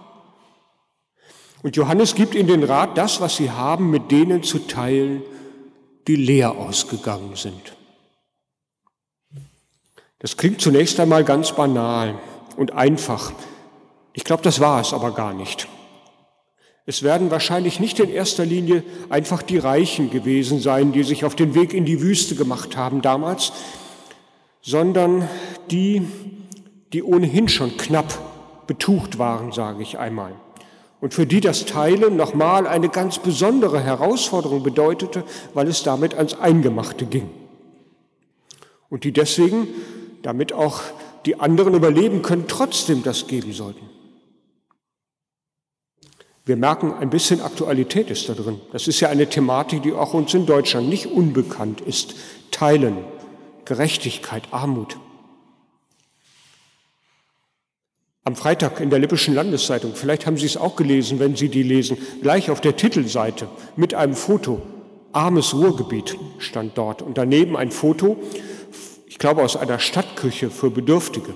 Und 1.64 1.78
Johannes 1.78 2.14
gibt 2.14 2.36
ihnen 2.36 2.50
den 2.50 2.64
Rat, 2.64 2.98
das, 2.98 3.22
was 3.22 3.38
sie 3.38 3.50
haben, 3.50 3.90
mit 3.90 4.12
denen 4.12 4.44
zu 4.44 4.60
teilen, 4.60 5.24
die 6.08 6.18
leer 6.18 6.52
ausgegangen 6.52 7.36
sind. 7.36 7.78
Das 10.20 10.36
klingt 10.36 10.60
zunächst 10.60 11.00
einmal 11.00 11.24
ganz 11.24 11.54
banal 11.54 12.20
und 12.58 12.74
einfach. 12.74 13.32
Ich 14.12 14.26
glaube, 14.26 14.44
das 14.44 14.60
war 14.60 14.82
es 14.82 14.94
aber 14.94 15.12
gar 15.12 15.34
nicht. 15.34 15.70
Es 16.86 17.02
werden 17.02 17.32
wahrscheinlich 17.32 17.80
nicht 17.80 17.98
in 18.02 18.10
erster 18.10 18.46
Linie 18.46 18.84
einfach 19.10 19.42
die 19.42 19.58
Reichen 19.58 20.10
gewesen 20.12 20.60
sein, 20.60 20.92
die 20.92 21.04
sich 21.04 21.24
auf 21.24 21.36
den 21.36 21.56
Weg 21.56 21.74
in 21.74 21.86
die 21.86 22.02
Wüste 22.02 22.36
gemacht 22.36 22.76
haben 22.76 23.02
damals, 23.02 23.54
sondern 24.62 25.30
die, 25.72 26.06
die 26.92 27.04
ohnehin 27.04 27.48
schon 27.48 27.78
knapp 27.78 28.68
betucht 28.68 29.18
waren, 29.18 29.54
sage 29.54 29.82
ich 29.82 29.98
einmal 29.98 30.34
und 31.04 31.14
für 31.14 31.26
die 31.26 31.42
das 31.42 31.66
Teilen 31.66 32.16
nochmal 32.16 32.66
eine 32.66 32.88
ganz 32.88 33.20
besondere 33.20 33.82
Herausforderung 33.82 34.64
bedeutete, 34.64 35.26
weil 35.54 35.68
es 35.68 35.84
damit 35.84 36.14
ans 36.14 36.36
Eingemachte 36.36 37.06
ging. 37.06 37.30
Und 38.90 39.04
die 39.04 39.12
deswegen, 39.12 39.68
damit 40.22 40.54
auch 40.54 40.80
die 41.26 41.42
anderen 41.42 41.74
überleben 41.74 42.22
können, 42.22 42.46
trotzdem 42.48 43.04
das 43.04 43.28
geben 43.28 43.52
sollten. 43.52 43.90
Wir 46.46 46.56
merken, 46.56 46.94
ein 46.94 47.10
bisschen 47.10 47.42
Aktualität 47.42 48.10
ist 48.10 48.30
da 48.30 48.34
drin. 48.34 48.62
Das 48.72 48.88
ist 48.88 49.02
ja 49.02 49.10
eine 49.10 49.28
Thematik, 49.28 49.84
die 49.84 49.92
auch 49.92 50.14
uns 50.14 50.34
in 50.34 50.46
Deutschland 50.46 50.88
nicht 50.88 51.08
unbekannt 51.08 51.82
ist. 51.82 52.16
Teilen, 52.50 52.96
Gerechtigkeit, 53.66 54.44
Armut. 54.52 54.96
Am 58.26 58.38
Freitag 58.38 58.80
in 58.80 58.90
der 58.90 59.00
Lippischen 59.00 59.36
Landeszeitung, 59.36 59.96
vielleicht 59.96 60.26
haben 60.26 60.38
Sie 60.38 60.46
es 60.46 60.56
auch 60.56 60.78
gelesen, 60.78 61.20
wenn 61.20 61.36
Sie 61.36 61.50
die 61.50 61.64
lesen, 61.64 61.98
gleich 62.22 62.50
auf 62.50 62.62
der 62.62 62.78
Titelseite 62.78 63.50
mit 63.76 63.94
einem 63.94 64.16
Foto. 64.16 64.62
Armes 65.12 65.54
Ruhrgebiet 65.54 66.18
stand 66.40 66.78
dort 66.78 67.02
und 67.02 67.18
daneben 67.18 67.58
ein 67.58 67.70
Foto, 67.70 68.18
ich 69.08 69.20
glaube 69.20 69.44
aus 69.44 69.58
einer 69.58 69.78
Stadtküche 69.78 70.50
für 70.50 70.72
Bedürftige. 70.72 71.36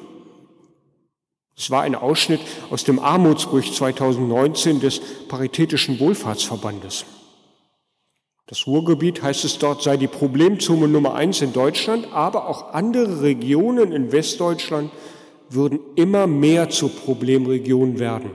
Es 1.58 1.70
war 1.70 1.82
ein 1.82 1.96
Ausschnitt 1.96 2.40
aus 2.70 2.86
dem 2.86 3.00
Armutsbericht 3.00 3.76
2019 3.76 4.80
des 4.80 5.02
Paritätischen 5.28 6.00
Wohlfahrtsverbandes. 6.00 7.06
Das 8.46 8.66
Ruhrgebiet, 8.66 9.22
heißt 9.22 9.44
es 9.44 9.60
dort, 9.60 9.84
sei 9.84 9.98
die 9.98 10.08
Problemzone 10.08 10.88
Nummer 10.88 11.16
eins 11.16 11.42
in 11.42 11.52
Deutschland, 11.52 12.08
aber 12.14 12.48
auch 12.48 12.74
andere 12.74 13.22
Regionen 13.22 13.92
in 13.92 14.14
Westdeutschland 14.14 14.90
würden 15.50 15.80
immer 15.96 16.28
mehr 16.28 16.70
zur 16.70 16.90
Problemregion 16.90 18.00
werden. 18.00 18.32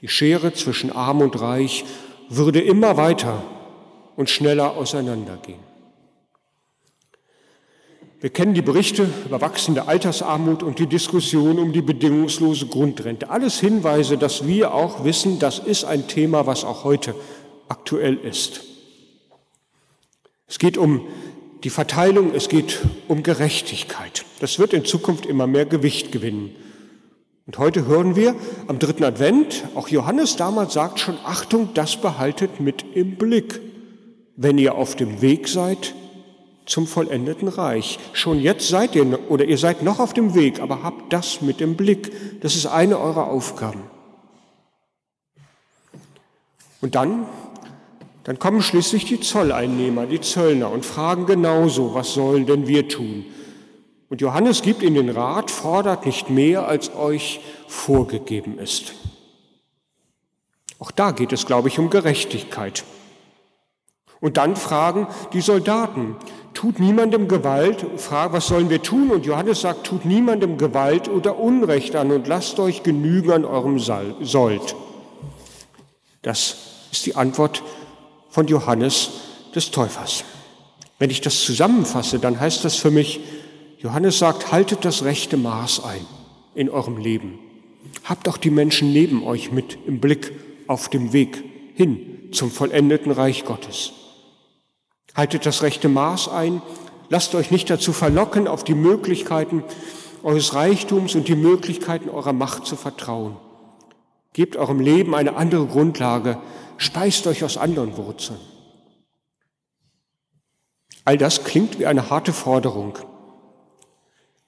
Die 0.00 0.08
Schere 0.08 0.52
zwischen 0.54 0.90
Arm 0.92 1.20
und 1.20 1.40
Reich 1.40 1.84
würde 2.28 2.60
immer 2.60 2.96
weiter 2.96 3.42
und 4.16 4.30
schneller 4.30 4.76
auseinandergehen. 4.76 5.70
Wir 8.20 8.30
kennen 8.30 8.52
die 8.52 8.62
Berichte 8.62 9.08
über 9.24 9.40
wachsende 9.40 9.88
Altersarmut 9.88 10.62
und 10.62 10.78
die 10.78 10.86
Diskussion 10.86 11.58
um 11.58 11.72
die 11.72 11.80
bedingungslose 11.80 12.66
Grundrente. 12.66 13.30
Alles 13.30 13.60
Hinweise, 13.60 14.18
dass 14.18 14.46
wir 14.46 14.74
auch 14.74 15.04
wissen, 15.04 15.38
das 15.38 15.58
ist 15.58 15.84
ein 15.84 16.06
Thema, 16.06 16.46
was 16.46 16.64
auch 16.64 16.84
heute 16.84 17.14
aktuell 17.68 18.16
ist. 18.18 18.62
Es 20.46 20.58
geht 20.58 20.76
um 20.76 21.06
die 21.64 21.70
Verteilung, 21.70 22.34
es 22.34 22.48
geht 22.48 22.80
um 23.08 23.22
Gerechtigkeit. 23.22 24.24
Das 24.40 24.58
wird 24.58 24.72
in 24.72 24.84
Zukunft 24.84 25.26
immer 25.26 25.46
mehr 25.46 25.66
Gewicht 25.66 26.12
gewinnen. 26.12 26.54
Und 27.46 27.58
heute 27.58 27.86
hören 27.86 28.16
wir 28.16 28.34
am 28.68 28.78
dritten 28.78 29.04
Advent, 29.04 29.64
auch 29.74 29.88
Johannes 29.88 30.36
damals 30.36 30.72
sagt 30.72 31.00
schon, 31.00 31.18
Achtung, 31.24 31.70
das 31.74 31.96
behaltet 31.96 32.60
mit 32.60 32.84
im 32.94 33.16
Blick, 33.16 33.60
wenn 34.36 34.56
ihr 34.56 34.76
auf 34.76 34.94
dem 34.96 35.20
Weg 35.20 35.48
seid 35.48 35.94
zum 36.64 36.86
vollendeten 36.86 37.48
Reich. 37.48 37.98
Schon 38.12 38.40
jetzt 38.40 38.68
seid 38.68 38.94
ihr, 38.94 39.18
oder 39.28 39.44
ihr 39.44 39.58
seid 39.58 39.82
noch 39.82 39.98
auf 39.98 40.14
dem 40.14 40.34
Weg, 40.34 40.60
aber 40.60 40.82
habt 40.82 41.12
das 41.12 41.40
mit 41.40 41.60
im 41.60 41.76
Blick. 41.76 42.40
Das 42.40 42.54
ist 42.54 42.66
eine 42.66 42.98
eurer 42.98 43.26
Aufgaben. 43.26 43.82
Und 46.80 46.94
dann 46.94 47.26
dann 48.24 48.38
kommen 48.38 48.62
schließlich 48.62 49.06
die 49.06 49.20
Zolleinnehmer, 49.20 50.06
die 50.06 50.20
Zöllner 50.20 50.70
und 50.70 50.84
fragen 50.84 51.26
genauso, 51.26 51.94
was 51.94 52.12
sollen 52.12 52.46
denn 52.46 52.66
wir 52.66 52.88
tun? 52.88 53.24
Und 54.10 54.20
Johannes 54.20 54.62
gibt 54.62 54.82
ihnen 54.82 54.94
den 55.06 55.10
Rat, 55.10 55.50
fordert 55.50 56.04
nicht 56.04 56.30
mehr, 56.30 56.66
als 56.66 56.94
euch 56.94 57.40
vorgegeben 57.68 58.58
ist. 58.58 58.92
Auch 60.80 60.90
da 60.90 61.12
geht 61.12 61.32
es, 61.32 61.46
glaube 61.46 61.68
ich, 61.68 61.78
um 61.78 61.90
Gerechtigkeit. 61.90 62.84
Und 64.20 64.36
dann 64.36 64.56
fragen 64.56 65.06
die 65.32 65.40
Soldaten, 65.40 66.16
tut 66.52 66.78
niemandem 66.78 67.28
Gewalt, 67.28 67.86
fragen, 67.96 68.34
was 68.34 68.48
sollen 68.48 68.68
wir 68.68 68.82
tun? 68.82 69.10
Und 69.10 69.24
Johannes 69.24 69.62
sagt, 69.62 69.84
tut 69.84 70.04
niemandem 70.04 70.58
Gewalt 70.58 71.08
oder 71.08 71.38
Unrecht 71.38 71.96
an 71.96 72.10
und 72.10 72.26
lasst 72.26 72.58
euch 72.58 72.82
genügen 72.82 73.30
an 73.30 73.44
eurem 73.44 73.78
Sold. 73.78 74.74
Das 76.22 76.56
ist 76.92 77.06
die 77.06 77.16
Antwort 77.16 77.62
von 78.30 78.46
Johannes 78.46 79.10
des 79.54 79.70
Täufers. 79.70 80.24
Wenn 80.98 81.10
ich 81.10 81.20
das 81.20 81.44
zusammenfasse, 81.44 82.18
dann 82.18 82.38
heißt 82.38 82.64
das 82.64 82.76
für 82.76 82.90
mich, 82.90 83.20
Johannes 83.78 84.18
sagt, 84.18 84.52
haltet 84.52 84.84
das 84.84 85.04
rechte 85.04 85.36
Maß 85.36 85.84
ein 85.84 86.06
in 86.54 86.68
eurem 86.68 86.98
Leben. 86.98 87.38
Habt 88.04 88.28
auch 88.28 88.36
die 88.36 88.50
Menschen 88.50 88.92
neben 88.92 89.24
euch 89.24 89.52
mit 89.52 89.78
im 89.86 90.00
Blick 90.00 90.32
auf 90.66 90.88
dem 90.88 91.12
Weg 91.12 91.42
hin 91.74 92.28
zum 92.32 92.50
vollendeten 92.50 93.10
Reich 93.10 93.44
Gottes. 93.44 93.92
Haltet 95.14 95.46
das 95.46 95.62
rechte 95.62 95.88
Maß 95.88 96.28
ein, 96.28 96.62
lasst 97.08 97.34
euch 97.34 97.50
nicht 97.50 97.70
dazu 97.70 97.92
verlocken, 97.92 98.46
auf 98.46 98.62
die 98.62 98.74
Möglichkeiten 98.74 99.64
eures 100.22 100.54
Reichtums 100.54 101.14
und 101.14 101.28
die 101.28 101.34
Möglichkeiten 101.34 102.10
eurer 102.10 102.32
Macht 102.32 102.66
zu 102.66 102.76
vertrauen. 102.76 103.36
Gebt 104.32 104.56
eurem 104.56 104.80
Leben 104.80 105.14
eine 105.14 105.34
andere 105.34 105.66
Grundlage, 105.66 106.38
speist 106.80 107.26
euch 107.26 107.44
aus 107.44 107.58
anderen 107.58 107.96
Wurzeln. 107.98 108.38
All 111.04 111.18
das 111.18 111.44
klingt 111.44 111.78
wie 111.78 111.86
eine 111.86 112.08
harte 112.08 112.32
Forderung. 112.32 112.98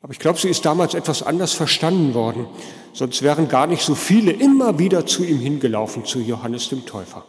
Aber 0.00 0.12
ich 0.12 0.18
glaube, 0.18 0.38
sie 0.38 0.48
ist 0.48 0.64
damals 0.64 0.94
etwas 0.94 1.22
anders 1.22 1.52
verstanden 1.52 2.14
worden, 2.14 2.46
sonst 2.94 3.22
wären 3.22 3.48
gar 3.48 3.66
nicht 3.66 3.82
so 3.82 3.94
viele 3.94 4.32
immer 4.32 4.78
wieder 4.78 5.06
zu 5.06 5.24
ihm 5.24 5.38
hingelaufen, 5.38 6.06
zu 6.06 6.20
Johannes 6.20 6.70
dem 6.70 6.86
Täufer. 6.86 7.24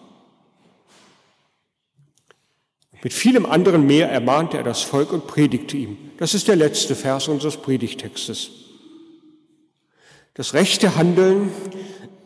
Mit 3.04 3.12
vielem 3.12 3.46
anderen 3.46 3.86
mehr 3.86 4.10
ermahnte 4.10 4.58
er 4.58 4.64
das 4.64 4.82
Volk 4.84 5.12
und 5.12 5.28
predigte 5.28 5.76
ihm. 5.76 5.98
Das 6.18 6.34
ist 6.34 6.48
der 6.48 6.56
letzte 6.56 6.96
Vers 6.96 7.28
unseres 7.28 7.58
Predigtextes. 7.58 8.52
Das 10.36 10.54
rechte 10.54 10.96
Handeln 10.96 11.52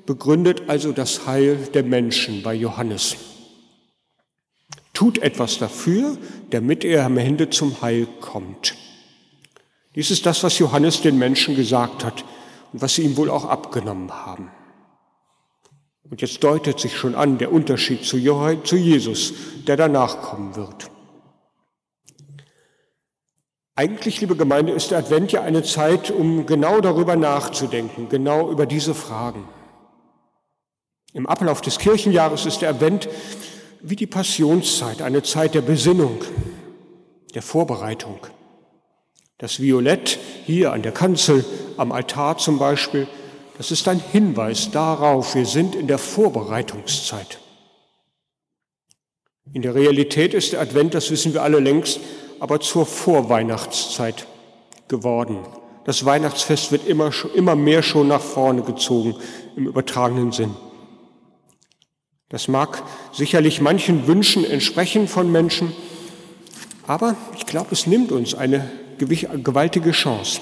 begründet 0.07 0.63
also 0.67 0.91
das 0.91 1.27
Heil 1.27 1.57
der 1.75 1.83
Menschen 1.83 2.41
bei 2.41 2.55
Johannes. 2.55 3.17
Tut 4.93 5.19
etwas 5.19 5.59
dafür, 5.59 6.17
damit 6.49 6.83
er 6.83 7.05
am 7.05 7.17
Ende 7.17 7.51
zum 7.51 7.79
Heil 7.83 8.07
kommt. 8.19 8.75
Dies 9.93 10.09
ist 10.09 10.25
das, 10.25 10.43
was 10.43 10.57
Johannes 10.57 11.01
den 11.01 11.19
Menschen 11.19 11.55
gesagt 11.55 12.03
hat 12.03 12.25
und 12.73 12.81
was 12.81 12.95
sie 12.95 13.03
ihm 13.03 13.17
wohl 13.17 13.29
auch 13.29 13.45
abgenommen 13.45 14.11
haben. 14.11 14.49
Und 16.09 16.21
jetzt 16.21 16.43
deutet 16.43 16.79
sich 16.79 16.95
schon 16.95 17.13
an 17.13 17.37
der 17.37 17.51
Unterschied 17.51 18.05
zu, 18.05 18.17
Jesus, 18.17 19.33
der 19.67 19.75
danach 19.75 20.21
kommen 20.21 20.55
wird. 20.55 20.89
Eigentlich, 23.75 24.21
liebe 24.21 24.35
Gemeinde, 24.35 24.71
ist 24.71 24.91
der 24.91 24.99
Advent 24.99 25.33
ja 25.33 25.41
eine 25.41 25.63
Zeit, 25.63 26.09
um 26.09 26.45
genau 26.45 26.79
darüber 26.79 27.15
nachzudenken, 27.15 28.07
genau 28.09 28.49
über 28.49 28.65
diese 28.65 28.95
Fragen. 28.95 29.47
Im 31.13 31.25
Ablauf 31.25 31.61
des 31.61 31.79
Kirchenjahres 31.79 32.45
ist 32.45 32.61
der 32.61 32.69
Advent 32.69 33.07
wie 33.81 33.95
die 33.95 34.07
Passionszeit, 34.07 35.01
eine 35.01 35.23
Zeit 35.23 35.53
der 35.53 35.61
Besinnung, 35.61 36.19
der 37.33 37.41
Vorbereitung. 37.41 38.19
Das 39.37 39.59
Violett 39.59 40.19
hier 40.45 40.73
an 40.73 40.81
der 40.81 40.91
Kanzel, 40.91 41.45
am 41.77 41.91
Altar 41.91 42.37
zum 42.37 42.57
Beispiel, 42.59 43.07
das 43.57 43.71
ist 43.71 43.87
ein 43.87 43.99
Hinweis 44.11 44.71
darauf, 44.71 45.35
wir 45.35 45.45
sind 45.45 45.75
in 45.75 45.87
der 45.87 45.97
Vorbereitungszeit. 45.97 47.39
In 49.53 49.61
der 49.61 49.75
Realität 49.75 50.33
ist 50.33 50.53
der 50.53 50.61
Advent, 50.61 50.93
das 50.93 51.09
wissen 51.09 51.33
wir 51.33 51.41
alle 51.41 51.59
längst, 51.59 51.99
aber 52.39 52.59
zur 52.59 52.85
Vorweihnachtszeit 52.85 54.27
geworden. 54.87 55.39
Das 55.85 56.03
Weihnachtsfest 56.05 56.71
wird 56.71 56.85
immer, 56.85 57.11
immer 57.33 57.55
mehr 57.55 57.81
schon 57.81 58.09
nach 58.09 58.21
vorne 58.21 58.61
gezogen 58.61 59.15
im 59.55 59.67
übertragenen 59.67 60.31
Sinn. 60.31 60.55
Das 62.29 62.47
mag 62.47 62.83
sicherlich 63.13 63.61
manchen 63.61 64.05
Wünschen 64.05 64.43
entsprechen 64.43 65.07
von 65.07 65.31
Menschen, 65.31 65.71
aber 66.85 67.15
ich 67.37 67.45
glaube, 67.45 67.69
es 67.71 67.87
nimmt 67.87 68.11
uns 68.11 68.35
eine 68.35 68.69
gewaltige 68.97 69.91
Chance. 69.91 70.41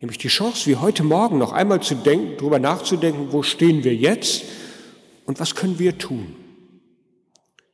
Nämlich 0.00 0.18
die 0.18 0.28
Chance, 0.28 0.70
wie 0.70 0.76
heute 0.76 1.02
Morgen 1.02 1.38
noch 1.38 1.52
einmal 1.52 1.80
zu 1.80 1.96
denken, 1.96 2.34
darüber 2.38 2.60
nachzudenken, 2.60 3.32
wo 3.32 3.42
stehen 3.42 3.82
wir 3.82 3.94
jetzt 3.94 4.44
und 5.26 5.40
was 5.40 5.56
können 5.56 5.80
wir 5.80 5.98
tun. 5.98 6.36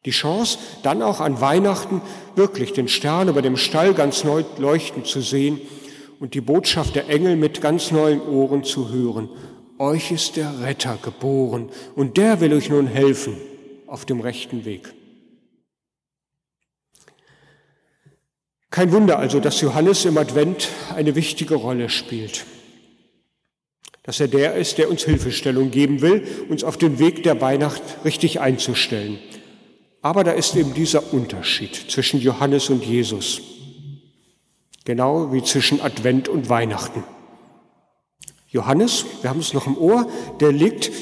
Die 0.07 0.11
Chance, 0.11 0.59
dann 0.83 1.03
auch 1.03 1.21
an 1.21 1.41
Weihnachten 1.41 2.01
wirklich 2.37 2.73
den 2.73 2.89
Stern 2.89 3.29
über 3.29 3.43
dem 3.43 3.57
Stall 3.57 3.93
ganz 3.93 4.25
neu 4.25 4.45
leuchten 4.59 5.05
zu 5.05 5.21
sehen 5.21 5.61
und 6.21 6.33
die 6.35 6.41
Botschaft 6.41 6.95
der 6.95 7.09
Engel 7.09 7.37
mit 7.37 7.61
ganz 7.61 7.90
neuen 7.90 8.23
Ohren 8.23 8.64
zu 8.64 8.90
hören. 8.90 9.29
Euch 9.79 10.13
ist 10.13 10.37
der 10.37 10.61
Retter 10.61 10.99
geboren 11.03 11.69
und 11.97 12.17
der 12.17 12.41
will 12.41 12.55
euch 12.55 12.69
nun 12.69 12.87
helfen 12.87 13.37
auf 13.87 14.05
dem 14.05 14.21
rechten 14.21 14.65
Weg. 14.65 14.93
Kein 18.71 18.93
Wunder 18.93 19.19
also, 19.19 19.41
dass 19.41 19.61
Johannes 19.61 20.05
im 20.05 20.19
Advent 20.19 20.69
eine 20.95 21.15
wichtige 21.15 21.55
Rolle 21.55 21.89
spielt. 21.89 22.45
Dass 24.03 24.21
er 24.21 24.29
der 24.29 24.55
ist, 24.57 24.79
der 24.79 24.91
uns 24.91 25.05
Hilfestellung 25.05 25.71
geben 25.71 26.03
will, 26.03 26.27
uns 26.49 26.65
auf 26.65 26.77
den 26.77 26.99
Weg 26.99 27.23
der 27.23 27.41
Weihnacht 27.41 27.83
richtig 28.05 28.41
einzustellen. 28.41 29.19
Aber 30.03 30.25
da 30.25 30.33
ist 30.33 30.55
eben 30.57 30.75
dieser 30.75 31.13
Unterschied 31.13 31.75
zwischen 31.89 32.21
Johannes 32.21 32.69
und 32.69 32.85
Jesus. 32.85 33.41
Genau 34.85 35.33
wie 35.33 35.43
zwischen 35.43 35.81
Advent 35.81 36.29
und 36.29 36.49
Weihnachten. 36.49 37.03
Johannes, 38.55 39.05
wir 39.21 39.31
haben 39.31 39.40
es 39.40 39.53
noch 39.53 39.67
im 39.67 39.77
Ohr, 39.77 40.09
der 40.38 40.53
legt 40.53 40.93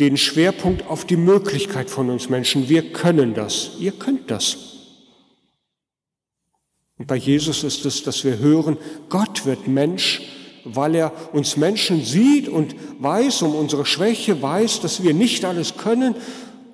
den 0.00 0.18
Schwerpunkt 0.18 0.86
auf 0.86 1.06
die 1.06 1.16
Möglichkeit 1.16 1.88
von 1.88 2.10
uns 2.10 2.28
Menschen. 2.28 2.68
Wir 2.68 2.92
können 2.92 3.32
das. 3.32 3.70
Ihr 3.80 3.92
könnt 3.92 4.30
das. 4.30 4.58
Und 6.98 7.06
bei 7.06 7.16
Jesus 7.16 7.64
ist 7.64 7.86
es, 7.86 8.02
dass 8.02 8.22
wir 8.22 8.38
hören, 8.38 8.76
Gott 9.08 9.46
wird 9.46 9.66
Mensch, 9.66 10.20
weil 10.64 10.94
er 10.94 11.12
uns 11.32 11.56
Menschen 11.56 12.04
sieht 12.04 12.50
und 12.50 12.76
weiß 12.98 13.40
um 13.42 13.54
unsere 13.54 13.86
Schwäche, 13.86 14.42
weiß, 14.42 14.80
dass 14.80 15.02
wir 15.02 15.14
nicht 15.14 15.46
alles 15.46 15.78
können. 15.78 16.14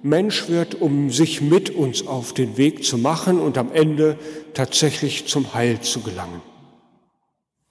Mensch 0.03 0.49
wird, 0.49 0.75
um 0.75 1.11
sich 1.11 1.41
mit 1.41 1.71
uns 1.71 2.05
auf 2.09 2.33
den 2.33 2.57
Weg 2.57 2.85
zu 2.85 2.99
machen 2.99 3.39
und 3.39 3.57
am 3.57 3.71
Ende 3.71 4.19
tatsächlich 4.55 5.29
zum 5.29 5.55
Heil 5.55 5.81
zu 5.83 6.01
gelangen. 6.01 6.43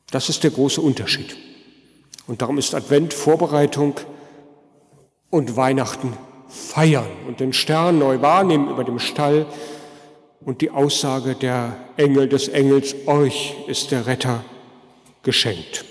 Das 0.09 0.29
ist 0.29 0.43
der 0.45 0.51
große 0.51 0.79
Unterschied. 0.79 1.35
Und 2.29 2.43
darum 2.43 2.59
ist 2.59 2.75
Advent 2.75 3.11
Vorbereitung 3.11 3.95
und 5.31 5.55
Weihnachten 5.55 6.13
feiern 6.47 7.09
und 7.27 7.39
den 7.39 7.53
Stern 7.53 7.97
neu 7.97 8.21
wahrnehmen 8.21 8.69
über 8.69 8.83
dem 8.83 8.99
Stall 8.99 9.47
und 10.41 10.61
die 10.61 10.69
Aussage 10.69 11.33
der 11.33 11.75
Engel 11.97 12.29
des 12.29 12.47
Engels, 12.47 12.93
euch 13.07 13.55
ist 13.65 13.89
der 13.89 14.05
Retter 14.05 14.45
geschenkt. 15.23 15.85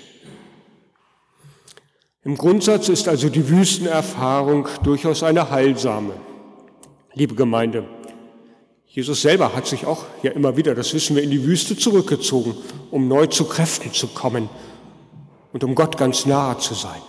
Im 2.23 2.37
Grundsatz 2.37 2.89
ist 2.89 3.09
also 3.09 3.29
die 3.29 3.49
Wüstenerfahrung 3.49 4.69
durchaus 4.85 5.25
eine 5.25 5.51
heilsame. 5.51 6.13
Liebe 7.15 7.35
Gemeinde, 7.35 7.83
Jesus 8.87 9.23
selber 9.23 9.57
hat 9.57 9.67
sich 9.67 9.87
auch 9.87 10.05
ja 10.23 10.31
immer 10.31 10.57
wieder, 10.57 10.77
das 10.77 10.95
wissen 10.95 11.17
wir, 11.17 11.25
in 11.25 11.33
die 11.33 11.45
Wüste 11.45 11.77
zurückgezogen, 11.77 12.55
um 12.93 13.09
neu 13.09 13.27
zu 13.27 13.45
Kräften 13.45 13.93
zu 13.93 14.07
kommen 14.07 14.49
und 15.53 15.65
um 15.65 15.75
Gott 15.75 15.97
ganz 15.97 16.27
nahe 16.27 16.59
zu 16.59 16.75
sein. 16.75 17.01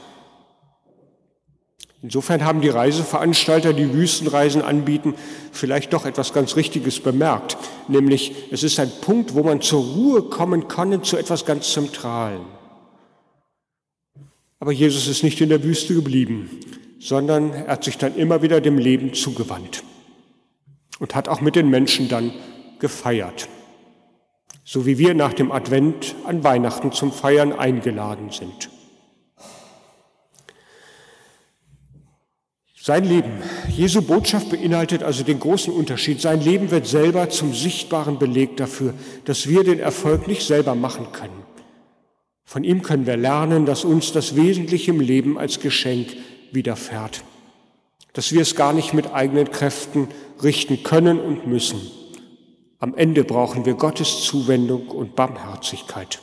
Insofern 2.01 2.45
haben 2.45 2.61
die 2.61 2.69
Reiseveranstalter, 2.69 3.73
die 3.73 3.93
Wüstenreisen 3.93 4.61
anbieten, 4.61 5.15
vielleicht 5.51 5.91
doch 5.91 6.05
etwas 6.05 6.31
ganz 6.31 6.55
Richtiges 6.55 7.01
bemerkt, 7.01 7.57
nämlich 7.89 8.33
es 8.51 8.63
ist 8.63 8.79
ein 8.79 8.91
Punkt, 9.01 9.35
wo 9.35 9.43
man 9.43 9.59
zur 9.59 9.83
Ruhe 9.83 10.23
kommen 10.23 10.69
kann 10.69 11.03
zu 11.03 11.17
etwas 11.17 11.45
ganz 11.45 11.73
Zentralen. 11.73 12.45
Aber 14.59 14.71
Jesus 14.71 15.07
ist 15.07 15.23
nicht 15.23 15.41
in 15.41 15.49
der 15.49 15.63
Wüste 15.63 15.93
geblieben, 15.93 16.49
sondern 16.99 17.51
er 17.51 17.67
hat 17.67 17.83
sich 17.83 17.97
dann 17.97 18.15
immer 18.15 18.41
wieder 18.41 18.61
dem 18.61 18.77
Leben 18.77 19.13
zugewandt 19.13 19.83
und 20.99 21.15
hat 21.15 21.27
auch 21.27 21.41
mit 21.41 21.55
den 21.55 21.69
Menschen 21.69 22.07
dann 22.07 22.33
gefeiert, 22.79 23.49
so 24.71 24.85
wie 24.85 24.99
wir 24.99 25.15
nach 25.15 25.33
dem 25.33 25.51
Advent 25.51 26.13
an 26.25 26.43
Weihnachten 26.43 26.91
zum 26.91 27.11
Feiern 27.11 27.53
eingeladen 27.53 28.29
sind. 28.29 28.69
Sein 32.79 33.03
Leben, 33.03 33.31
Jesu 33.75 34.03
Botschaft 34.03 34.51
beinhaltet 34.51 35.01
also 35.01 35.23
den 35.23 35.39
großen 35.39 35.73
Unterschied. 35.73 36.21
Sein 36.21 36.41
Leben 36.41 36.69
wird 36.69 36.85
selber 36.85 37.31
zum 37.31 37.51
sichtbaren 37.51 38.19
Beleg 38.19 38.57
dafür, 38.57 38.93
dass 39.25 39.47
wir 39.47 39.63
den 39.63 39.79
Erfolg 39.79 40.27
nicht 40.27 40.45
selber 40.45 40.75
machen 40.75 41.11
können. 41.13 41.43
Von 42.45 42.63
ihm 42.63 42.83
können 42.83 43.07
wir 43.07 43.17
lernen, 43.17 43.65
dass 43.65 43.83
uns 43.83 44.11
das 44.11 44.35
Wesentliche 44.35 44.91
im 44.91 44.99
Leben 44.99 45.39
als 45.39 45.59
Geschenk 45.59 46.15
widerfährt. 46.51 47.23
Dass 48.13 48.31
wir 48.31 48.41
es 48.41 48.55
gar 48.55 48.73
nicht 48.73 48.93
mit 48.93 49.11
eigenen 49.11 49.49
Kräften 49.49 50.09
richten 50.43 50.83
können 50.83 51.19
und 51.19 51.47
müssen. 51.47 51.81
Am 52.79 52.95
Ende 52.95 53.25
brauchen 53.25 53.65
wir 53.65 53.73
Gottes 53.73 54.23
Zuwendung 54.23 54.87
und 54.87 55.15
Barmherzigkeit. 55.15 56.21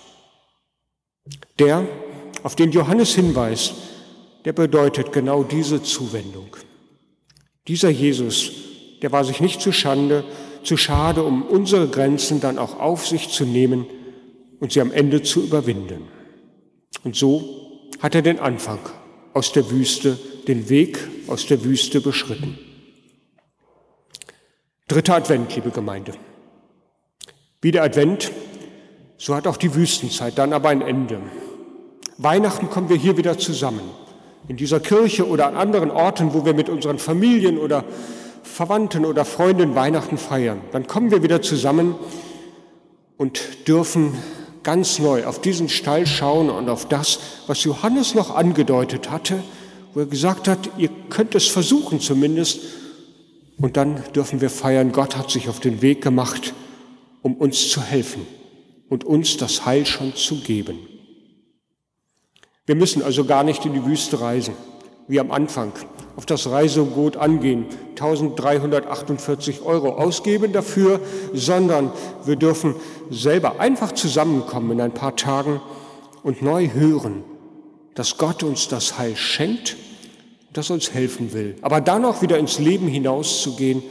Der, 1.58 1.86
auf 2.42 2.56
den 2.56 2.72
Johannes 2.72 3.14
hinweist, 3.14 3.74
der 4.46 4.54
bedeutet 4.54 5.12
genau 5.12 5.42
diese 5.42 5.82
Zuwendung. 5.82 6.56
Dieser 7.68 7.90
Jesus, 7.90 8.52
der 9.02 9.12
war 9.12 9.24
sich 9.24 9.40
nicht 9.40 9.60
zu 9.60 9.70
Schande, 9.72 10.24
zu 10.62 10.78
schade, 10.78 11.22
um 11.24 11.42
unsere 11.42 11.88
Grenzen 11.88 12.40
dann 12.40 12.58
auch 12.58 12.78
auf 12.80 13.06
sich 13.06 13.28
zu 13.28 13.44
nehmen 13.44 13.86
und 14.58 14.72
sie 14.72 14.80
am 14.80 14.92
Ende 14.92 15.22
zu 15.22 15.42
überwinden. 15.42 16.08
Und 17.04 17.16
so 17.16 17.88
hat 18.00 18.14
er 18.14 18.22
den 18.22 18.38
Anfang 18.38 18.78
aus 19.34 19.52
der 19.52 19.70
Wüste, 19.70 20.18
den 20.48 20.68
Weg 20.70 20.98
aus 21.26 21.46
der 21.46 21.64
Wüste 21.64 22.00
beschritten. 22.00 22.58
Dritter 24.88 25.16
Advent, 25.16 25.54
liebe 25.54 25.70
Gemeinde. 25.70 26.12
Wie 27.66 27.72
der 27.72 27.82
Advent, 27.82 28.30
so 29.18 29.34
hat 29.34 29.48
auch 29.48 29.56
die 29.56 29.74
Wüstenzeit 29.74 30.38
dann 30.38 30.52
aber 30.52 30.68
ein 30.68 30.82
Ende. 30.82 31.18
Weihnachten 32.16 32.70
kommen 32.70 32.88
wir 32.88 32.96
hier 32.96 33.16
wieder 33.16 33.38
zusammen. 33.38 33.80
In 34.46 34.56
dieser 34.56 34.78
Kirche 34.78 35.26
oder 35.26 35.48
an 35.48 35.56
anderen 35.56 35.90
Orten, 35.90 36.32
wo 36.32 36.44
wir 36.44 36.54
mit 36.54 36.68
unseren 36.68 37.00
Familien 37.00 37.58
oder 37.58 37.84
Verwandten 38.44 39.04
oder 39.04 39.24
Freunden 39.24 39.74
Weihnachten 39.74 40.16
feiern. 40.16 40.60
Dann 40.70 40.86
kommen 40.86 41.10
wir 41.10 41.24
wieder 41.24 41.42
zusammen 41.42 41.96
und 43.16 43.66
dürfen 43.66 44.16
ganz 44.62 45.00
neu 45.00 45.26
auf 45.26 45.40
diesen 45.40 45.68
Stall 45.68 46.06
schauen 46.06 46.50
und 46.50 46.68
auf 46.68 46.86
das, 46.86 47.18
was 47.48 47.64
Johannes 47.64 48.14
noch 48.14 48.32
angedeutet 48.32 49.10
hatte, 49.10 49.42
wo 49.92 49.98
er 49.98 50.06
gesagt 50.06 50.46
hat, 50.46 50.70
ihr 50.78 50.90
könnt 51.10 51.34
es 51.34 51.48
versuchen 51.48 51.98
zumindest. 51.98 52.60
Und 53.58 53.76
dann 53.76 54.04
dürfen 54.14 54.40
wir 54.40 54.50
feiern, 54.50 54.92
Gott 54.92 55.16
hat 55.16 55.32
sich 55.32 55.48
auf 55.48 55.58
den 55.58 55.82
Weg 55.82 56.00
gemacht, 56.00 56.54
um 57.22 57.34
uns 57.34 57.70
zu 57.70 57.82
helfen 57.82 58.26
und 58.88 59.04
uns 59.04 59.36
das 59.36 59.66
Heil 59.66 59.86
schon 59.86 60.14
zu 60.14 60.36
geben. 60.36 60.78
Wir 62.66 62.74
müssen 62.74 63.02
also 63.02 63.24
gar 63.24 63.44
nicht 63.44 63.64
in 63.64 63.74
die 63.74 63.84
Wüste 63.84 64.20
reisen, 64.20 64.54
wie 65.08 65.20
am 65.20 65.30
Anfang, 65.30 65.72
auf 66.16 66.26
das 66.26 66.50
Reisegut 66.50 67.16
angehen, 67.16 67.66
1348 67.90 69.62
Euro 69.62 69.90
ausgeben 69.90 70.52
dafür, 70.52 71.00
sondern 71.32 71.92
wir 72.24 72.36
dürfen 72.36 72.74
selber 73.10 73.60
einfach 73.60 73.92
zusammenkommen 73.92 74.72
in 74.72 74.80
ein 74.80 74.94
paar 74.94 75.14
Tagen 75.14 75.60
und 76.22 76.42
neu 76.42 76.70
hören, 76.72 77.22
dass 77.94 78.18
Gott 78.18 78.42
uns 78.42 78.66
das 78.68 78.98
Heil 78.98 79.14
schenkt, 79.14 79.76
das 80.52 80.70
uns 80.70 80.92
helfen 80.92 81.32
will, 81.32 81.54
aber 81.62 81.80
dann 81.80 82.04
auch 82.04 82.22
wieder 82.22 82.38
ins 82.38 82.58
Leben 82.58 82.88
hinauszugehen 82.88 83.82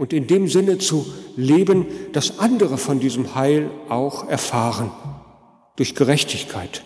und 0.00 0.14
in 0.14 0.26
dem 0.26 0.48
Sinne 0.48 0.78
zu 0.78 1.04
leben, 1.36 1.86
dass 2.14 2.38
andere 2.38 2.78
von 2.78 3.00
diesem 3.00 3.34
Heil 3.34 3.70
auch 3.90 4.26
erfahren, 4.30 4.90
durch 5.76 5.94
Gerechtigkeit, 5.94 6.82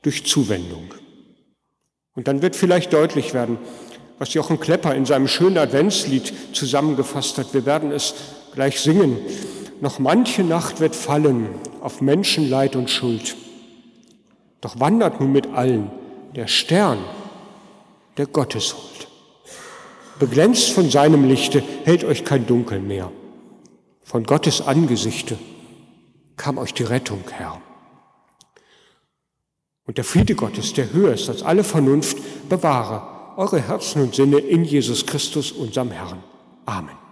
durch 0.00 0.24
Zuwendung. 0.24 0.94
Und 2.14 2.26
dann 2.26 2.40
wird 2.40 2.56
vielleicht 2.56 2.94
deutlich 2.94 3.34
werden, 3.34 3.58
was 4.18 4.32
Jochen 4.32 4.60
Klepper 4.60 4.94
in 4.94 5.04
seinem 5.04 5.28
schönen 5.28 5.58
Adventslied 5.58 6.32
zusammengefasst 6.54 7.36
hat. 7.36 7.52
Wir 7.52 7.66
werden 7.66 7.92
es 7.92 8.14
gleich 8.54 8.80
singen. 8.80 9.18
Noch 9.82 9.98
manche 9.98 10.42
Nacht 10.42 10.80
wird 10.80 10.96
fallen 10.96 11.48
auf 11.82 12.00
Menschenleid 12.00 12.76
und 12.76 12.88
Schuld. 12.88 13.36
Doch 14.62 14.80
wandert 14.80 15.20
nun 15.20 15.32
mit 15.32 15.48
allen 15.48 15.90
der 16.34 16.46
Stern 16.46 17.04
der 18.16 18.26
Gotteshuld. 18.26 19.08
Beglänzt 20.18 20.70
von 20.70 20.90
seinem 20.90 21.28
Lichte 21.28 21.62
hält 21.84 22.04
euch 22.04 22.24
kein 22.24 22.46
Dunkel 22.46 22.80
mehr. 22.80 23.10
Von 24.02 24.24
Gottes 24.24 24.60
Angesichte 24.60 25.38
kam 26.36 26.58
euch 26.58 26.74
die 26.74 26.84
Rettung, 26.84 27.24
Herr. 27.30 27.60
Und 29.86 29.98
der 29.98 30.04
Friede 30.04 30.34
Gottes, 30.34 30.72
der 30.72 30.92
höher 30.92 31.12
ist 31.12 31.28
als 31.28 31.42
alle 31.42 31.64
Vernunft, 31.64 32.18
bewahre 32.48 33.14
eure 33.36 33.60
Herzen 33.60 34.02
und 34.02 34.14
Sinne 34.14 34.38
in 34.38 34.64
Jesus 34.64 35.06
Christus, 35.06 35.52
unserem 35.52 35.90
Herrn. 35.90 36.22
Amen. 36.66 37.03